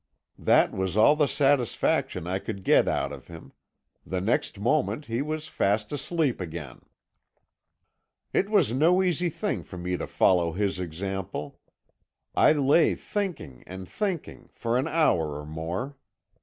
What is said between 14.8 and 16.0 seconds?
hour or more.